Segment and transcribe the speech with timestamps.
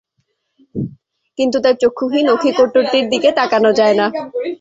[1.39, 4.05] কিন্তু তার চক্ষুহীন অক্ষিকোটরটির দিকে তাকানো যায় না।